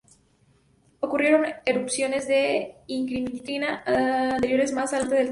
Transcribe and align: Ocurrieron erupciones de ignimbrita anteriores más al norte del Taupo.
Ocurrieron 0.99 1.45
erupciones 1.63 2.27
de 2.27 2.73
ignimbrita 2.87 3.83
anteriores 4.33 4.73
más 4.73 4.93
al 4.93 5.01
norte 5.01 5.13
del 5.17 5.27
Taupo. 5.29 5.29